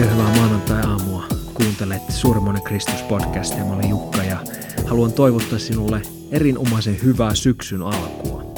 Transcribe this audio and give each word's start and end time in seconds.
Oikein 0.00 0.18
hyvää 0.18 0.36
maanantai-aamua. 0.36 1.24
Kuuntelet 1.54 2.02
Suurmoinen 2.08 2.62
Kristus-podcastia. 2.62 3.64
Mä 3.64 3.74
olen 3.74 3.88
Jukka 3.88 4.22
ja 4.22 4.38
haluan 4.86 5.12
toivottaa 5.12 5.58
sinulle 5.58 6.02
erinomaisen 6.30 7.02
hyvää 7.02 7.34
syksyn 7.34 7.82
alkua. 7.82 8.54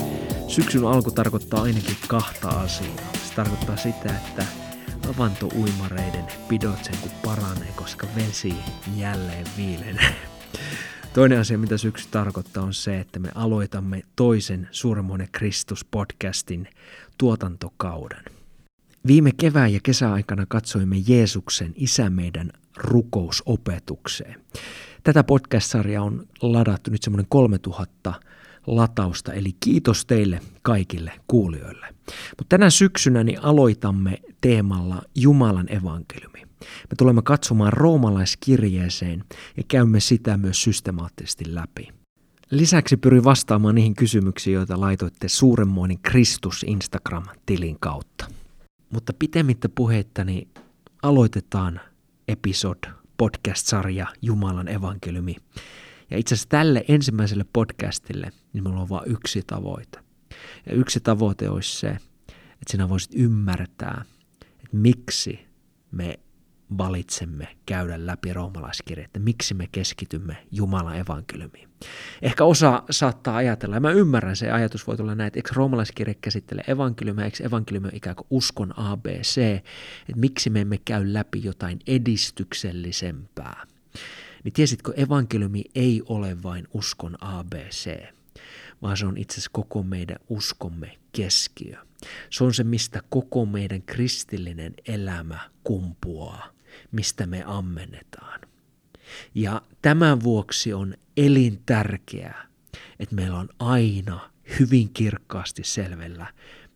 Syksyn 0.48 0.84
alku 0.84 1.10
tarkoittaa 1.10 1.62
ainakin 1.62 1.96
kahta 2.08 2.48
asiaa. 2.48 3.12
Se 3.28 3.34
tarkoittaa 3.34 3.76
sitä, 3.76 4.16
että 4.16 4.46
avantouimareiden 5.10 6.24
pidot 6.48 6.84
sen 6.84 6.96
kun 7.00 7.10
paranee, 7.24 7.72
koska 7.76 8.06
vesi 8.16 8.54
jälleen 8.96 9.46
viilenee. 9.56 10.14
Toinen 11.14 11.40
asia, 11.40 11.58
mitä 11.58 11.78
syksy 11.78 12.08
tarkoittaa, 12.10 12.64
on 12.64 12.74
se, 12.74 13.00
että 13.00 13.18
me 13.18 13.28
aloitamme 13.34 14.02
toisen 14.16 14.68
Suurmoinen 14.70 15.28
Kristus-podcastin 15.32 16.68
tuotantokauden. 17.18 18.41
Viime 19.06 19.30
kevään 19.36 19.72
ja 19.72 19.80
kesäaikana 19.82 20.46
katsoimme 20.46 20.96
Jeesuksen 21.06 21.72
Isä 21.76 22.10
meidän 22.10 22.50
rukousopetukseen. 22.76 24.40
Tätä 25.02 25.24
podcast-sarjaa 25.24 26.04
on 26.04 26.26
ladattu 26.42 26.90
nyt 26.90 27.02
semmoinen 27.02 27.26
3000 27.28 28.14
latausta, 28.66 29.32
eli 29.32 29.50
kiitos 29.60 30.06
teille 30.06 30.40
kaikille 30.62 31.12
kuulijoille. 31.26 31.86
Mutta 32.38 32.46
tänä 32.48 32.70
syksynä 32.70 33.24
niin 33.24 33.44
aloitamme 33.44 34.18
teemalla 34.40 35.02
Jumalan 35.14 35.72
evankeliumi. 35.72 36.40
Me 36.60 36.96
tulemme 36.98 37.22
katsomaan 37.22 37.72
roomalaiskirjeeseen 37.72 39.24
ja 39.56 39.62
käymme 39.68 40.00
sitä 40.00 40.36
myös 40.36 40.62
systemaattisesti 40.62 41.54
läpi. 41.54 41.88
Lisäksi 42.50 42.96
pyrin 42.96 43.24
vastaamaan 43.24 43.74
niihin 43.74 43.94
kysymyksiin, 43.94 44.54
joita 44.54 44.80
laitoitte 44.80 45.28
suuremmoinen 45.28 45.98
Kristus 45.98 46.64
Instagram-tilin 46.68 47.76
kautta. 47.80 48.41
Mutta 48.92 49.12
pitemmittä 49.18 49.68
puheitta 49.68 50.24
niin 50.24 50.48
aloitetaan 51.02 51.80
episod 52.28 52.78
podcast-sarja 53.16 54.06
Jumalan 54.22 54.68
evankeliumi. 54.68 55.36
Ja 56.10 56.18
itse 56.18 56.34
asiassa 56.34 56.48
tälle 56.48 56.84
ensimmäiselle 56.88 57.44
podcastille 57.52 58.32
niin 58.52 58.64
meillä 58.64 58.80
on 58.80 58.88
vain 58.88 59.10
yksi 59.10 59.42
tavoite. 59.46 59.98
Ja 60.66 60.72
yksi 60.74 61.00
tavoite 61.00 61.48
olisi 61.48 61.78
se, 61.78 61.88
että 61.88 62.70
sinä 62.70 62.88
voisit 62.88 63.10
ymmärtää, 63.14 64.04
että 64.40 64.76
miksi 64.76 65.46
me 65.90 66.18
valitsemme 66.78 67.48
käydä 67.66 68.06
läpi 68.06 68.32
roomalaiskirja, 68.32 69.04
että 69.04 69.18
miksi 69.18 69.54
me 69.54 69.68
keskitymme 69.72 70.36
Jumalan 70.50 70.96
evankeliumiin. 70.96 71.68
Ehkä 72.22 72.44
osa 72.44 72.82
saattaa 72.90 73.36
ajatella, 73.36 73.76
ja 73.76 73.80
mä 73.80 73.90
ymmärrän 73.90 74.36
se 74.36 74.50
ajatus 74.50 74.86
voi 74.86 74.96
tulla 74.96 75.14
näin, 75.14 75.26
että 75.26 75.38
eikö 75.38 75.50
roomalaiskirja 75.54 76.14
käsittele 76.20 76.64
evankeliumia, 76.66 77.24
eikö 77.24 77.44
evankeliumi 77.44 77.88
ikään 77.92 78.16
kuin 78.16 78.26
uskon 78.30 78.78
ABC, 78.78 79.38
että 79.38 80.20
miksi 80.20 80.50
me 80.50 80.60
emme 80.60 80.78
käy 80.84 81.12
läpi 81.12 81.44
jotain 81.44 81.78
edistyksellisempää. 81.86 83.66
Niin 84.44 84.52
tiesitkö, 84.52 84.92
evankeliumi 84.96 85.64
ei 85.74 86.02
ole 86.06 86.42
vain 86.42 86.68
uskon 86.74 87.16
ABC, 87.20 88.02
vaan 88.82 88.96
se 88.96 89.06
on 89.06 89.16
itse 89.16 89.34
asiassa 89.34 89.50
koko 89.52 89.82
meidän 89.82 90.18
uskomme 90.28 90.98
keskiö. 91.12 91.76
Se 92.30 92.44
on 92.44 92.54
se, 92.54 92.64
mistä 92.64 93.00
koko 93.08 93.46
meidän 93.46 93.82
kristillinen 93.82 94.74
elämä 94.86 95.38
kumpuaa 95.64 96.51
mistä 96.92 97.26
me 97.26 97.42
ammennetaan. 97.46 98.40
Ja 99.34 99.62
tämän 99.82 100.22
vuoksi 100.22 100.72
on 100.72 100.94
elintärkeää, 101.16 102.46
että 102.98 103.14
meillä 103.14 103.38
on 103.38 103.48
aina 103.58 104.30
hyvin 104.58 104.90
kirkkaasti 104.92 105.64
selvellä, 105.64 106.26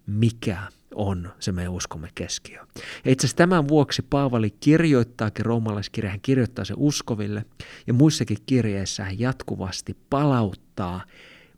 mikä 0.06 0.62
on 0.94 1.32
se 1.40 1.52
meidän 1.52 1.72
uskomme 1.72 2.08
keskiö. 2.14 2.66
Ja 3.04 3.12
itse 3.12 3.26
asiassa 3.26 3.36
tämän 3.36 3.68
vuoksi 3.68 4.02
Paavali 4.02 4.50
kirjoittaakin 4.50 5.46
roomalaiskirja, 5.46 6.10
hän 6.10 6.20
kirjoittaa 6.20 6.64
se 6.64 6.74
uskoville, 6.76 7.44
ja 7.86 7.94
muissakin 7.94 8.38
kirjeissä 8.46 9.04
hän 9.04 9.18
jatkuvasti 9.18 9.96
palauttaa 10.10 11.00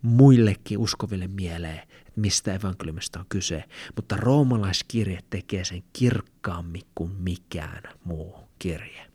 muillekin 0.02 0.78
uskoville 0.78 1.28
mieleen, 1.28 1.78
että 1.78 2.20
mistä 2.20 2.54
evankeliumista 2.54 3.20
on 3.20 3.26
kyse, 3.28 3.64
mutta 3.96 4.16
roomalaiskirje 4.16 5.18
tekee 5.30 5.64
sen 5.64 5.82
kirkkaammin 5.92 6.82
kuin 6.94 7.12
mikään 7.12 7.82
muu 8.04 8.34
kirje. 8.58 9.06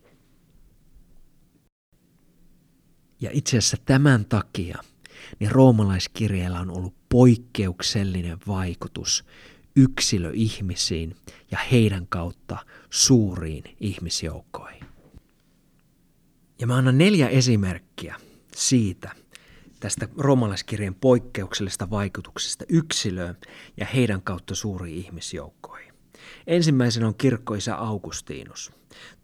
Ja 3.22 3.30
itse 3.34 3.58
asiassa 3.58 3.78
tämän 3.86 4.26
takia 4.26 4.78
niin 5.40 5.52
roomalaiskirjeellä 5.52 6.60
on 6.60 6.72
ollut 6.72 6.96
poikkeuksellinen 7.10 8.38
vaikutus 8.48 9.26
yksilöihmisiin 9.76 11.16
ja 11.52 11.58
heidän 11.72 12.08
kautta 12.08 12.58
suuriin 12.90 13.64
ihmisjoukkoihin. 13.80 14.84
Ja 16.60 16.68
mä 16.68 16.76
annan 16.76 16.98
neljä 16.98 17.28
esimerkkiä 17.28 18.16
siitä, 18.56 19.16
tästä 19.84 20.08
roomalaiskirjeen 20.18 20.96
poikkeuksellisesta 20.96 21.90
vaikutuksesta 21.90 22.66
yksilöön 22.70 23.38
ja 23.78 23.86
heidän 23.86 24.22
kautta 24.22 24.56
suuriin 24.56 24.98
ihmisjoukkoihin. 24.98 25.94
Ensimmäisenä 26.48 27.08
on 27.08 27.16
kirkkoisa 27.16 27.76
Augustinus, 27.76 28.72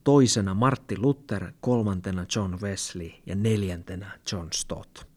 toisena 0.04 0.54
Martti 0.54 0.98
Luther, 0.98 1.52
kolmantena 1.62 2.26
John 2.36 2.56
Wesley 2.62 3.12
ja 3.26 3.36
neljäntenä 3.36 4.20
John 4.32 4.48
Stott. 4.54 5.08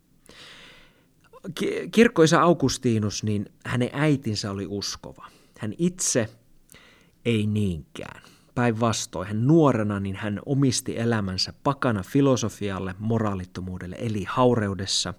Kirkkoisa 1.92 2.42
Augustinus, 2.42 3.22
niin 3.22 3.46
hänen 3.66 3.90
äitinsä 3.92 4.50
oli 4.50 4.66
uskova. 4.66 5.26
Hän 5.58 5.74
itse 5.78 6.28
ei 7.24 7.46
niinkään. 7.46 8.22
Päinvastoin 8.54 9.28
hän 9.28 9.46
nuorena 9.46 10.00
niin 10.00 10.16
hän 10.16 10.40
omisti 10.46 10.98
elämänsä 10.98 11.52
pakana 11.64 12.02
filosofialle, 12.02 12.94
moraalittomuudelle 12.98 13.96
eli 13.98 14.24
haureudessa, 14.28 15.14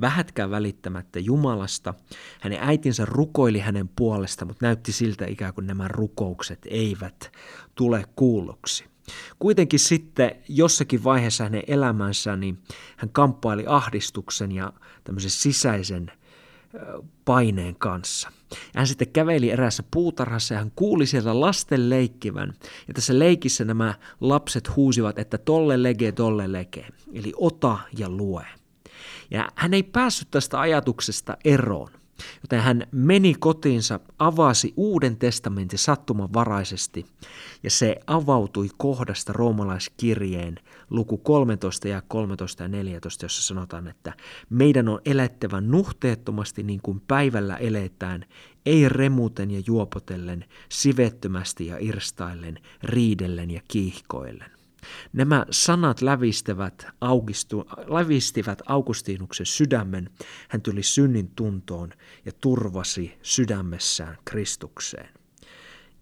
vähätkään 0.00 0.50
välittämättä 0.50 1.18
Jumalasta. 1.18 1.94
Hänen 2.40 2.58
äitinsä 2.62 3.04
rukoili 3.04 3.58
hänen 3.58 3.88
puolesta, 3.88 4.44
mutta 4.44 4.66
näytti 4.66 4.92
siltä 4.92 5.26
ikään 5.26 5.54
kuin 5.54 5.66
nämä 5.66 5.88
rukoukset 5.88 6.58
eivät 6.70 7.32
tule 7.74 8.04
kuulluksi. 8.16 8.84
Kuitenkin 9.38 9.80
sitten 9.80 10.30
jossakin 10.48 11.04
vaiheessa 11.04 11.44
hänen 11.44 11.62
elämänsä 11.66 12.36
niin 12.36 12.58
hän 12.96 13.10
kamppaili 13.10 13.64
ahdistuksen 13.66 14.52
ja 14.52 14.72
tämmöisen 15.04 15.30
sisäisen 15.30 16.12
paineen 17.24 17.76
kanssa. 17.76 18.32
Hän 18.74 18.86
sitten 18.86 19.08
käveli 19.08 19.50
eräässä 19.50 19.82
puutarhassa 19.90 20.54
ja 20.54 20.58
hän 20.58 20.72
kuuli 20.76 21.06
sieltä 21.06 21.40
lasten 21.40 21.90
leikkivän. 21.90 22.52
Ja 22.88 22.94
tässä 22.94 23.18
leikissä 23.18 23.64
nämä 23.64 23.94
lapset 24.20 24.76
huusivat, 24.76 25.18
että 25.18 25.38
tolle 25.38 25.82
lege, 25.82 26.12
tolle 26.12 26.52
lege, 26.52 26.86
eli 27.12 27.32
ota 27.36 27.78
ja 27.98 28.10
lue. 28.10 28.46
Ja 29.30 29.48
hän 29.54 29.74
ei 29.74 29.82
päässyt 29.82 30.30
tästä 30.30 30.60
ajatuksesta 30.60 31.36
eroon. 31.44 31.97
Joten 32.42 32.60
hän 32.60 32.86
meni 32.92 33.34
kotiinsa, 33.38 34.00
avasi 34.18 34.72
uuden 34.76 35.16
testamentin 35.16 35.78
sattumanvaraisesti 35.78 37.06
ja 37.62 37.70
se 37.70 37.96
avautui 38.06 38.68
kohdasta 38.76 39.32
roomalaiskirjeen 39.32 40.56
luku 40.90 41.18
13 41.18 41.88
ja 41.88 42.02
13 42.08 42.62
ja 42.62 42.68
14, 42.68 43.24
jossa 43.24 43.42
sanotaan, 43.42 43.88
että 43.88 44.12
meidän 44.50 44.88
on 44.88 45.00
elettävä 45.04 45.60
nuhteettomasti 45.60 46.62
niin 46.62 46.80
kuin 46.82 47.00
päivällä 47.00 47.56
eletään, 47.56 48.24
ei 48.66 48.88
remuten 48.88 49.50
ja 49.50 49.62
juopotellen, 49.66 50.44
sivettömästi 50.68 51.66
ja 51.66 51.76
irstaillen, 51.80 52.58
riidellen 52.82 53.50
ja 53.50 53.60
kiihkoillen. 53.68 54.57
Nämä 55.12 55.46
sanat 55.50 56.02
lävistävät, 56.02 56.86
augistu, 57.00 57.66
lävistivät 57.86 58.62
Augustinuksen 58.66 59.46
sydämen. 59.46 60.10
Hän 60.48 60.62
tuli 60.62 60.82
synnin 60.82 61.30
tuntoon 61.36 61.90
ja 62.24 62.32
turvasi 62.40 63.18
sydämessään 63.22 64.18
Kristukseen. 64.24 65.14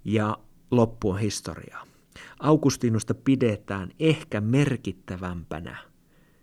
Ja 0.04 0.38
loppu 0.70 1.10
on 1.10 1.18
historiaa. 1.18 1.86
Augustinusta 2.40 3.14
pidetään 3.14 3.90
ehkä 4.00 4.40
merkittävämpänä 4.40 5.76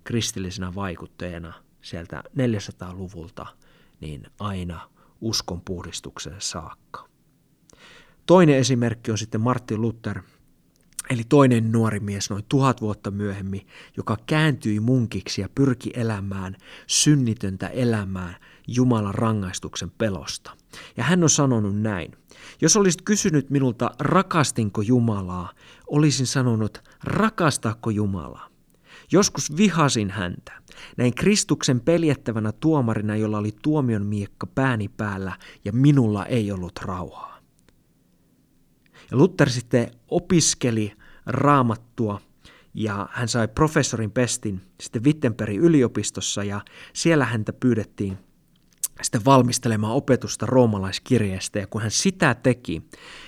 kristillisenä 0.04 0.76
vaikutteena 0.76 1.54
sieltä 1.82 2.24
400-luvulta 2.38 3.46
niin 4.02 4.28
aina 4.40 4.90
uskon 5.22 5.62
puhdistuksen 5.62 6.36
saakka. 6.40 7.10
Toinen 8.26 8.58
esimerkki 8.58 9.12
on 9.12 9.18
sitten 9.18 9.42
Martin 9.42 9.82
Luther, 9.82 10.22
Eli 11.14 11.24
toinen 11.30 11.72
nuori 11.72 12.00
mies 12.00 12.30
noin 12.30 12.44
tuhat 12.50 12.82
vuotta 12.82 13.12
myöhemmin, 13.12 13.68
joka 13.98 14.18
kääntyi 14.26 14.80
munkiksi 14.80 15.42
ja 15.42 15.50
pyrki 15.56 15.92
elämään 15.94 16.56
synnitöntä 16.88 17.68
elämää 17.68 18.36
Jumalan 18.68 19.16
rangaistuksen 19.16 19.92
pelosta. 19.98 20.58
Ja 20.98 21.04
hän 21.04 21.24
on 21.24 21.30
sanonut 21.30 21.82
näin. 21.82 22.12
Jos 22.62 22.78
olisit 22.78 23.02
kysynyt 23.02 23.50
minulta, 23.50 23.92
rakastinko 24.00 24.82
Jumalaa, 24.82 25.52
olisin 25.88 26.28
sanonut, 26.28 26.84
rakastaako 27.04 27.90
Jumalaa. 27.90 28.50
Joskus 29.12 29.58
vihasin 29.58 30.10
häntä. 30.10 30.52
Näin 30.98 31.16
Kristuksen 31.16 31.80
peljettävänä 31.80 32.52
tuomarina, 32.52 33.16
jolla 33.16 33.38
oli 33.38 33.52
tuomion 33.62 34.06
miekka 34.06 34.48
pääni 34.48 34.88
päällä 34.88 35.38
ja 35.66 35.74
minulla 35.74 36.26
ei 36.26 36.52
ollut 36.52 36.80
rauhaa. 36.82 37.40
Ja 39.12 39.18
Luther 39.18 39.50
sitten 39.50 39.92
opiskeli 40.08 40.94
raamattua 41.26 42.22
ja 42.74 43.10
hän 43.12 43.28
sai 43.28 43.48
professorin 43.48 44.12
pestin 44.12 44.62
sitten 44.82 45.04
Wittenbergin 45.04 45.62
yliopistossa 45.62 46.44
ja 46.44 46.62
siellä 46.94 47.26
häntä 47.26 47.54
pyydettiin 47.54 48.18
sitten 49.02 49.26
valmistelemaan 49.26 49.94
opetusta 49.94 50.46
roomalaiskirjeestä. 50.46 51.60
Ja 51.60 51.68
kun 51.68 51.82
hän 51.82 51.92
sitä 51.92 52.36
teki, 52.36 52.82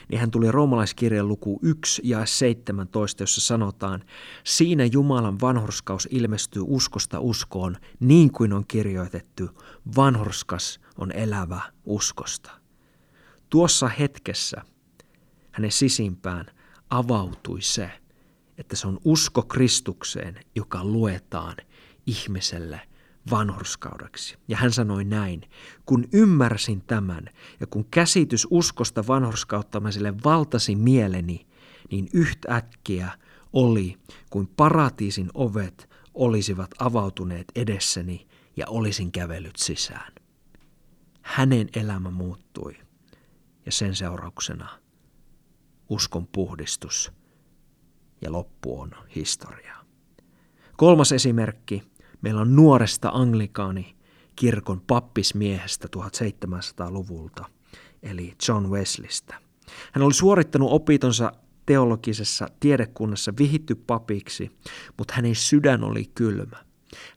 niin 0.10 0.20
hän 0.20 0.32
tuli 0.32 0.52
roomalaiskirjeen 0.52 1.28
luku 1.28 1.60
1 1.62 2.02
ja 2.06 2.26
17, 2.26 3.24
jossa 3.24 3.42
sanotaan, 3.42 4.04
siinä 4.44 4.86
Jumalan 4.86 5.42
vanhurskaus 5.42 6.08
ilmestyy 6.12 6.64
uskosta 6.68 7.20
uskoon, 7.20 7.78
niin 8.00 8.32
kuin 8.32 8.54
on 8.54 8.66
kirjoitettu, 8.68 9.50
vanhurskas 9.96 10.80
on 10.98 11.12
elävä 11.12 11.62
uskosta. 11.86 12.52
Tuossa 13.50 13.88
hetkessä 13.88 14.62
hänen 15.52 15.72
sisimpään 15.72 16.46
avautui 16.90 17.62
se, 17.62 17.92
että 18.58 18.76
se 18.76 18.88
on 18.88 19.00
usko 19.06 19.42
Kristukseen, 19.42 20.40
joka 20.56 20.84
luetaan 20.84 21.56
ihmiselle– 22.06 22.82
vanhurskaudeksi. 23.32 24.38
Ja 24.48 24.58
hän 24.58 24.72
sanoi 24.72 25.04
näin, 25.04 25.42
kun 25.86 26.08
ymmärsin 26.14 26.82
tämän 26.82 27.30
ja 27.60 27.68
kun 27.68 27.86
käsitys 27.86 28.48
uskosta 28.50 29.08
vanhurskauttamiselle 29.08 30.14
valtasi 30.24 30.76
mieleni, 30.76 31.48
niin 31.92 32.10
yhtäkkiä 32.14 33.12
oli 33.54 33.98
kuin 34.30 34.48
paratiisin 34.48 35.30
ovet 35.34 35.90
olisivat 36.14 36.72
avautuneet 36.80 37.46
edessäni 37.56 38.28
ja 38.58 38.66
olisin 38.68 39.12
kävellyt 39.12 39.56
sisään. 39.56 40.14
Hänen 41.22 41.70
elämä 41.76 42.12
muuttui 42.12 42.78
ja 43.66 43.72
sen 43.72 43.96
seurauksena 43.96 44.70
uskon 45.90 46.28
puhdistus 46.28 47.12
ja 48.22 48.32
loppu 48.32 48.80
on 48.80 48.92
historiaa. 49.16 49.86
Kolmas 50.78 51.12
esimerkki– 51.12 51.84
Meillä 52.26 52.42
on 52.42 52.56
nuoresta 52.56 53.10
anglikaani 53.14 53.96
kirkon 54.36 54.82
pappismiehestä 54.82 55.88
1700-luvulta, 55.98 57.46
eli 58.04 58.34
John 58.48 58.70
Wesleystä. 58.70 59.36
Hän 59.92 60.04
oli 60.04 60.14
suorittanut 60.14 60.72
opitonsa 60.72 61.32
teologisessa 61.66 62.48
tiedekunnassa 62.60 63.34
vihitty 63.40 63.76
papiksi, 63.76 64.52
mutta 64.98 65.14
hänen 65.14 65.36
sydän 65.36 65.84
oli 65.84 66.06
kylmä. 66.16 66.66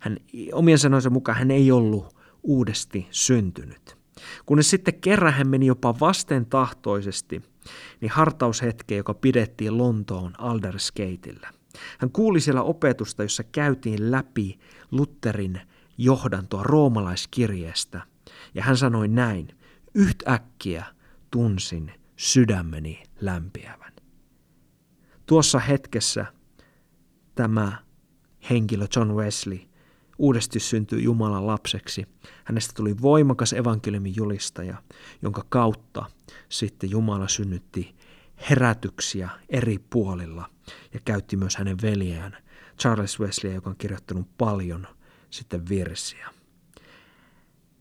Hän, 0.00 0.16
omien 0.52 0.78
sanoinsa 0.78 1.10
mukaan 1.10 1.38
hän 1.38 1.50
ei 1.50 1.72
ollut 1.72 2.16
uudesti 2.42 3.06
syntynyt. 3.10 3.97
Kunnes 4.46 4.70
sitten 4.70 5.00
kerran 5.00 5.32
hän 5.32 5.48
meni 5.48 5.66
jopa 5.66 6.00
vasten 6.00 6.46
tahtoisesti, 6.46 7.42
niin 8.00 8.10
hartaushetke, 8.10 8.96
joka 8.96 9.14
pidettiin 9.14 9.78
Lontoon 9.78 10.32
Aldersgateillä. 10.38 11.50
Hän 11.98 12.10
kuuli 12.10 12.40
siellä 12.40 12.62
opetusta, 12.62 13.22
jossa 13.22 13.44
käytiin 13.44 14.10
läpi 14.10 14.58
Lutherin 14.90 15.60
johdantoa 15.98 16.62
roomalaiskirjeestä. 16.62 18.00
Ja 18.54 18.62
hän 18.62 18.76
sanoi 18.76 19.08
näin, 19.08 19.58
yhtäkkiä 19.94 20.84
tunsin 21.30 21.92
sydämeni 22.16 23.02
lämpiävän. 23.20 23.92
Tuossa 25.26 25.58
hetkessä 25.58 26.26
tämä 27.34 27.72
henkilö 28.50 28.86
John 28.96 29.12
Wesley 29.12 29.58
uudesti 30.18 30.60
syntyi 30.60 31.02
Jumalan 31.02 31.46
lapseksi. 31.46 32.06
Hänestä 32.44 32.72
tuli 32.76 32.94
voimakas 33.02 33.52
evankeliumin 33.52 34.16
julistaja, 34.16 34.82
jonka 35.22 35.44
kautta 35.48 36.04
sitten 36.48 36.90
Jumala 36.90 37.28
synnytti 37.28 37.94
herätyksiä 38.50 39.28
eri 39.48 39.78
puolilla 39.90 40.50
ja 40.94 41.00
käytti 41.04 41.36
myös 41.36 41.56
hänen 41.56 41.76
veljään 41.82 42.36
Charles 42.80 43.20
Wesley, 43.20 43.54
joka 43.54 43.70
on 43.70 43.76
kirjoittanut 43.76 44.26
paljon 44.38 44.86
sitten 45.30 45.68
virsiä. 45.68 46.28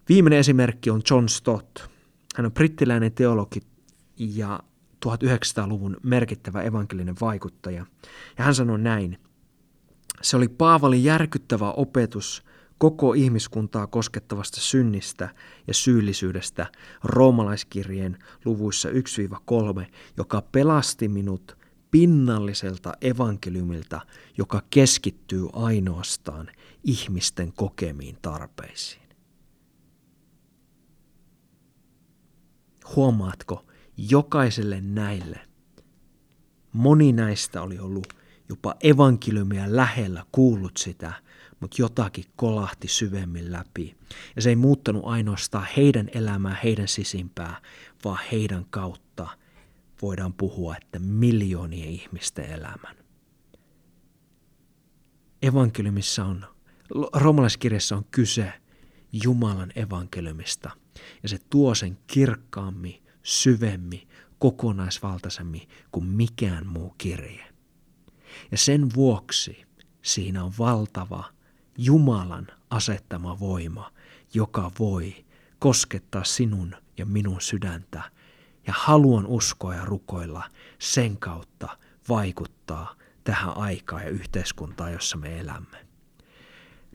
Viimeinen 0.10 0.40
esimerkki 0.40 0.90
on 0.90 1.02
John 1.12 1.30
Stott. 1.30 1.80
Hän 2.36 2.46
on 2.46 2.52
brittiläinen 2.52 3.12
teologi 3.12 3.60
ja 4.18 4.60
1900-luvun 5.06 5.98
merkittävä 6.04 6.62
evankelinen 6.62 7.16
vaikuttaja. 7.22 7.86
Ja 8.38 8.44
hän 8.44 8.56
sanoi 8.56 8.80
näin. 8.80 9.18
Se 10.22 10.38
oli 10.38 10.48
Paavalin 10.48 11.04
järkyttävä 11.04 11.72
opetus 11.72 12.44
koko 12.78 13.14
ihmiskuntaa 13.14 13.88
koskettavasta 13.88 14.62
synnistä 14.62 15.30
ja 15.68 15.74
syyllisyydestä 15.74 16.68
roomalaiskirjeen 17.04 18.18
luvuissa 18.46 18.90
1-3, 18.90 18.94
joka 20.18 20.42
pelasti 20.52 21.08
minut 21.08 21.58
pinnalliselta 21.92 22.94
evankeliumilta, 23.02 24.02
joka 24.38 24.62
keskittyy 24.70 25.48
ainoastaan 25.54 26.48
ihmisten 26.84 27.54
kokemiin 27.54 28.18
tarpeisiin. 28.22 29.08
Huomaatko, 32.96 33.66
jokaiselle 33.98 34.82
näille 34.82 35.40
moni 36.74 37.12
näistä 37.12 37.62
oli 37.62 37.80
ollut 37.80 38.14
jopa 38.50 38.76
evankeliumia 38.84 39.64
lähellä, 39.68 40.26
kuullut 40.32 40.78
sitä, 40.78 41.14
mutta 41.60 41.82
jotakin 41.82 42.26
kolahti 42.36 42.88
syvemmin 42.88 43.52
läpi. 43.52 43.96
Ja 44.36 44.42
se 44.42 44.50
ei 44.50 44.56
muuttanut 44.56 45.04
ainoastaan 45.06 45.68
heidän 45.78 46.10
elämää, 46.14 46.58
heidän 46.64 46.88
sisimpää, 46.88 47.62
vaan 48.06 48.20
heidän 48.32 48.66
kautta 48.70 49.28
voidaan 50.02 50.34
puhua, 50.34 50.76
että 50.76 51.00
miljoonien 51.00 51.90
ihmisten 51.90 52.46
elämän. 52.46 52.96
Evankeliumissa 55.42 56.26
on, 56.26 56.46
romalaiskirjassa 57.14 57.96
on 57.96 58.06
kyse 58.12 58.54
Jumalan 59.24 59.72
evankeliumista, 59.76 60.70
ja 61.24 61.30
se 61.30 61.38
tuo 61.50 61.76
sen 61.76 61.98
kirkkaammin, 62.08 63.04
syvemmin, 63.24 64.08
kokonaisvaltaisemmin 64.40 65.70
kuin 65.92 66.06
mikään 66.06 66.68
muu 66.68 66.96
kirje. 66.98 67.57
Ja 68.52 68.58
sen 68.58 68.88
vuoksi 68.96 69.66
siinä 70.02 70.44
on 70.44 70.52
valtava 70.60 71.24
Jumalan 71.78 72.48
asettama 72.70 73.40
voima, 73.40 73.92
joka 74.34 74.72
voi 74.80 75.26
koskettaa 75.60 76.24
sinun 76.24 76.76
ja 76.98 77.06
minun 77.06 77.42
sydäntä 77.42 78.02
ja 78.68 78.74
haluan 78.78 79.26
uskoa 79.26 79.76
ja 79.76 79.86
rukoilla 79.86 80.44
sen 80.80 81.18
kautta 81.18 81.78
vaikuttaa 82.10 82.96
tähän 83.24 83.58
aikaan 83.58 84.04
ja 84.04 84.10
yhteiskuntaan, 84.10 84.94
jossa 84.94 85.18
me 85.18 85.40
elämme. 85.40 85.88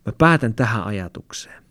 Mä 0.07 0.13
päätän 0.19 0.55
tähän 0.55 0.85
ajatukseen. 0.85 1.63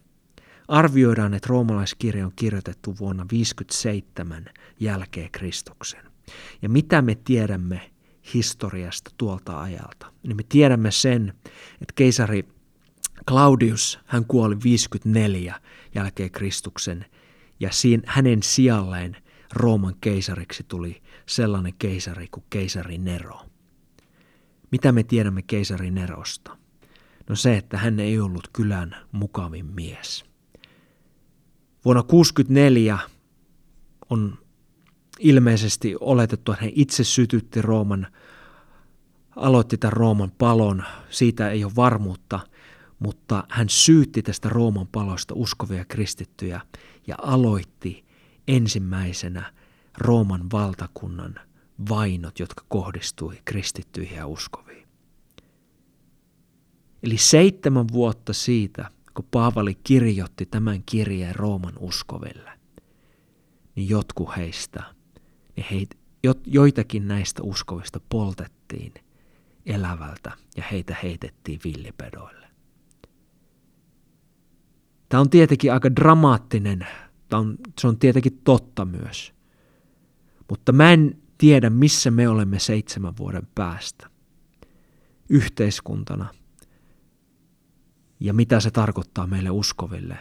Arvioidaan, 0.68 1.34
että 1.34 1.48
roomalaiskirja 1.50 2.26
on 2.26 2.32
kirjoitettu 2.36 2.96
vuonna 3.00 3.26
57 3.32 4.46
jälkeen 4.80 5.32
Kristuksen. 5.32 6.06
Ja 6.62 6.70
mitä 6.70 7.02
me 7.02 7.16
tiedämme 7.16 7.92
historiasta 8.34 9.12
tuolta 9.18 9.62
ajalta? 9.62 10.14
Niin 10.24 10.38
me 10.38 10.44
tiedämme 10.50 10.92
sen, 10.92 11.34
että 11.82 11.94
keisari 11.96 12.48
Claudius, 13.28 14.00
hän 14.06 14.26
kuoli 14.26 14.58
54 14.64 15.62
jälkeen 15.96 16.32
Kristuksen, 16.32 17.06
ja 17.60 17.72
siinä, 17.72 18.04
hänen 18.06 18.44
sijalleen 18.44 19.18
Rooman 19.54 19.96
keisariksi 20.02 20.64
tuli 20.68 21.02
sellainen 21.26 21.74
keisari 21.80 22.28
kuin 22.32 22.44
keisari 22.50 22.98
Nero. 22.98 23.42
Mitä 24.72 24.92
me 24.92 25.04
tiedämme 25.04 25.42
keisari 25.42 25.92
Nerosta? 25.92 26.58
No 27.30 27.36
se, 27.36 27.58
että 27.58 27.78
hän 27.78 28.00
ei 28.00 28.20
ollut 28.20 28.48
kylän 28.54 28.96
mukavin 29.12 29.66
mies. 29.66 30.26
Vuonna 31.86 32.04
64 32.04 33.00
on 34.10 34.38
ilmeisesti 35.22 35.96
oletettu, 36.00 36.52
että 36.52 36.64
hän 36.64 36.72
itse 36.76 37.04
sytytti 37.04 37.62
Rooman, 37.62 38.08
aloitti 39.36 39.78
tämän 39.78 39.94
Rooman 39.94 40.32
palon. 40.38 40.84
Siitä 41.10 41.50
ei 41.50 41.64
ole 41.64 41.76
varmuutta, 41.76 42.40
mutta 43.00 43.44
hän 43.50 43.70
syytti 43.70 44.22
tästä 44.22 44.50
Rooman 44.50 44.88
palosta 44.88 45.34
uskovia 45.38 45.86
kristittyjä 45.86 46.62
ja 47.08 47.16
aloitti 47.22 48.06
ensimmäisenä 48.48 49.54
Rooman 49.98 50.52
valtakunnan 50.52 51.36
vainot, 51.90 52.40
jotka 52.40 52.66
kohdistui 52.68 53.42
kristittyihin 53.46 54.18
ja 54.18 54.28
uskoviin. 54.28 54.88
Eli 57.04 57.18
seitsemän 57.18 57.86
vuotta 57.92 58.34
siitä, 58.34 58.90
kun 59.14 59.28
Paavali 59.32 59.76
kirjoitti 59.84 60.46
tämän 60.46 60.84
kirjeen 60.86 61.36
Rooman 61.36 61.74
uskoville, 61.80 62.52
niin 63.76 63.90
jotkut 63.90 64.38
heistä, 64.38 64.84
niin 65.62 65.70
heitä, 65.72 65.96
joitakin 66.46 67.08
näistä 67.08 67.44
uskovista 67.44 68.00
poltettiin 68.10 68.94
elävältä 69.66 70.32
ja 70.58 70.64
heitä 70.72 70.96
heitettiin 71.04 71.60
villipedoille. 71.64 72.48
Tämä 75.10 75.22
on 75.22 75.30
tietenkin 75.30 75.74
aika 75.74 75.96
dramaattinen 75.96 76.88
on, 77.34 77.58
se 77.82 77.88
on 77.88 78.00
tietenkin 78.00 78.42
totta 78.44 78.86
myös. 78.86 79.34
Mutta 80.50 80.72
mä 80.72 80.92
en 80.92 81.22
tiedä, 81.38 81.70
missä 81.70 82.12
me 82.12 82.30
olemme 82.30 82.60
seitsemän 82.60 83.18
vuoden 83.18 83.48
päästä. 83.56 84.08
yhteiskuntana 85.30 86.34
ja 88.20 88.34
mitä 88.34 88.60
se 88.60 88.72
tarkoittaa 88.72 89.28
meille 89.28 89.50
uskoville. 89.50 90.18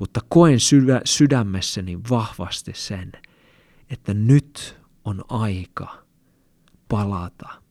Mutta 0.00 0.20
koen 0.28 0.60
sydä, 0.60 1.00
sydämessäni 1.04 1.98
vahvasti 2.10 2.72
sen, 2.74 3.12
että 3.90 4.14
nyt 4.14 4.80
on 5.04 5.24
aika 5.28 6.04
palata 6.88 7.62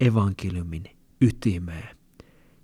evankeliumin 0.00 0.84
ytimeen 1.20 1.96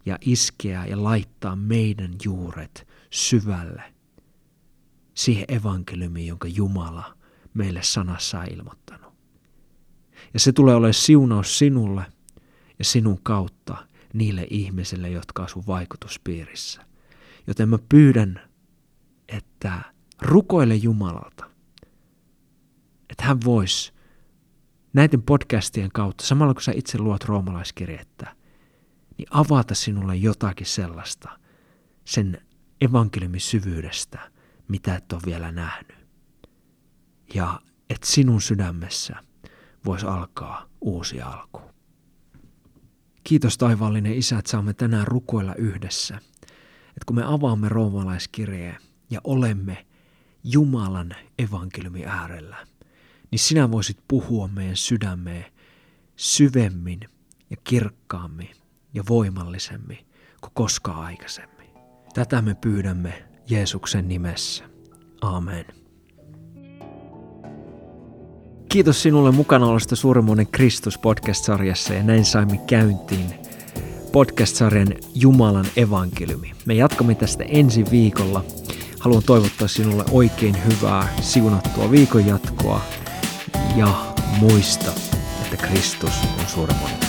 ja 0.06 0.18
iskeä 0.21 0.87
ja 0.87 1.02
laittaa 1.02 1.56
meidän 1.56 2.14
juuret 2.25 2.88
syvälle 3.11 3.94
siihen 5.14 5.44
evankeliumiin, 5.49 6.26
jonka 6.26 6.49
Jumala 6.49 7.18
meille 7.54 7.83
sanassa 7.83 8.40
on 8.40 8.47
ilmoittanut. 8.52 9.14
Ja 10.35 10.40
se 10.40 10.52
tulee 10.52 10.75
olemaan 10.75 10.94
siunaus 10.94 11.59
sinulle 11.59 12.04
ja 12.78 12.85
sinun 12.85 13.23
kautta 13.23 13.87
niille 14.12 14.47
ihmisille, 14.50 15.11
jotka 15.11 15.44
asuu 15.44 15.64
vaikutuspiirissä. 15.66 16.87
Joten 17.47 17.68
mä 17.68 17.78
pyydän, 17.88 18.40
että 19.28 19.80
rukoile 20.23 20.75
Jumalalta, 20.75 21.50
että 23.14 23.25
hän 23.25 23.38
voisi 23.44 23.92
näiden 24.92 25.23
podcastien 25.23 25.90
kautta, 25.92 26.26
samalla 26.26 26.54
kun 26.54 26.62
sä 26.62 26.73
itse 26.75 26.99
luot 26.99 27.25
roomalaiskirjettä, 27.25 28.37
niin 29.18 29.26
avata 29.30 29.75
sinulle 29.75 30.16
jotakin 30.16 30.66
sellaista 30.66 31.38
sen 32.04 32.40
evankeliumin 32.80 33.40
syvyydestä, 33.40 34.30
mitä 34.68 34.97
et 34.97 35.12
ole 35.12 35.21
vielä 35.26 35.52
nähnyt. 35.52 35.97
Ja 37.35 37.61
että 37.90 38.06
sinun 38.06 38.40
sydämessä 38.40 39.16
voisi 39.85 40.06
alkaa 40.06 40.66
uusi 40.80 41.21
alku. 41.21 41.61
Kiitos 43.25 43.59
taivaallinen 43.59 44.14
Isä, 44.14 44.38
että 44.38 44.50
saamme 44.50 44.75
tänään 44.75 45.06
rukoilla 45.06 45.54
yhdessä. 45.54 46.16
Että 46.88 47.04
kun 47.06 47.16
me 47.16 47.25
avaamme 47.26 47.68
roomalaiskirjeen 47.68 48.76
ja 49.11 49.21
olemme 49.25 49.87
Jumalan 50.44 51.14
evankeliumin 51.38 52.09
äärellä, 52.09 52.56
niin 53.30 53.38
sinä 53.38 53.70
voisit 53.70 53.98
puhua 54.08 54.48
meidän 54.48 54.76
sydämeen 54.76 55.44
syvemmin 56.16 57.00
ja 57.50 57.56
kirkkaammin 57.64 58.50
ja 58.94 59.02
voimallisemmin 59.08 59.98
kuin 60.40 60.52
koskaan 60.54 61.04
aikaisemmin. 61.04 61.68
Tätä 62.14 62.42
me 62.42 62.54
pyydämme 62.54 63.24
Jeesuksen 63.50 64.08
nimessä. 64.08 64.64
Amen. 65.20 65.64
Kiitos 68.68 69.02
sinulle 69.02 69.30
mukana 69.30 69.66
olosta 69.66 69.96
Suuremmoinen 69.96 70.46
Kristus 70.46 70.98
podcast-sarjassa 70.98 71.94
ja 71.94 72.02
näin 72.02 72.24
saimme 72.24 72.60
käyntiin 72.66 73.34
podcast-sarjan 74.12 74.94
Jumalan 75.14 75.66
evankeliumi. 75.76 76.52
Me 76.66 76.74
jatkamme 76.74 77.14
tästä 77.14 77.44
ensi 77.44 77.84
viikolla. 77.90 78.44
Haluan 79.00 79.22
toivottaa 79.26 79.68
sinulle 79.68 80.04
oikein 80.10 80.56
hyvää, 80.64 81.08
siunattua 81.20 81.90
viikon 81.90 82.26
jatkoa 82.26 82.80
ja 83.76 84.14
muista, 84.40 84.92
että 85.42 85.66
Kristus 85.66 86.20
on 86.38 86.46
suuremmoinen 86.46 87.03